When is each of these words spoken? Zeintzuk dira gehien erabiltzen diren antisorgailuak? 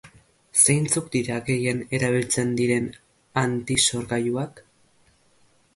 Zeintzuk 0.61 1.11
dira 1.15 1.35
gehien 1.49 1.83
erabiltzen 1.97 2.57
diren 2.61 2.89
antisorgailuak? 3.45 4.65